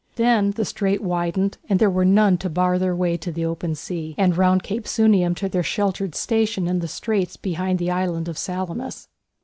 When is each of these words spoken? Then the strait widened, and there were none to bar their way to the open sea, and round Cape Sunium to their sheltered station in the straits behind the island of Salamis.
Then 0.15 0.49
the 0.49 0.65
strait 0.65 1.03
widened, 1.03 1.59
and 1.69 1.77
there 1.77 1.87
were 1.91 2.03
none 2.05 2.39
to 2.39 2.49
bar 2.49 2.79
their 2.79 2.95
way 2.95 3.17
to 3.17 3.31
the 3.31 3.45
open 3.45 3.75
sea, 3.75 4.15
and 4.17 4.35
round 4.35 4.63
Cape 4.63 4.85
Sunium 4.87 5.35
to 5.35 5.47
their 5.47 5.61
sheltered 5.61 6.15
station 6.15 6.65
in 6.67 6.79
the 6.79 6.87
straits 6.87 7.37
behind 7.37 7.77
the 7.77 7.91
island 7.91 8.27
of 8.27 8.35
Salamis. 8.35 9.07